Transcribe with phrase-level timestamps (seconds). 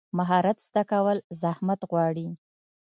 [0.17, 2.27] مهارت زده کول زحمت غواړي.